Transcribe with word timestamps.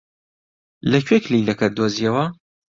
لەکوێ 0.91 1.17
کلیلەکەت 1.25 1.71
دۆزییەوە؟ 1.77 2.25